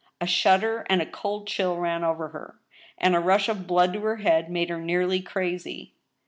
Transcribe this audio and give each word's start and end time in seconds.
A 0.19 0.25
shudder 0.25 0.83
and 0.89 0.99
a 0.99 1.05
cold 1.05 1.45
chill 1.45 1.77
ran 1.77 2.03
over 2.03 2.29
her, 2.29 2.55
and 2.97 3.15
a 3.15 3.19
rush 3.19 3.47
of 3.47 3.67
blood 3.67 3.93
to 3.93 4.01
her 4.03 4.15
head 4.17 4.49
made 4.49 4.71
her 4.71 4.79
nearly 4.81 5.21
crazy. 5.21 5.93